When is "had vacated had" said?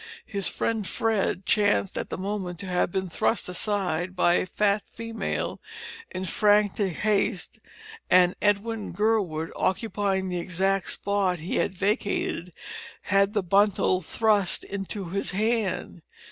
11.57-13.33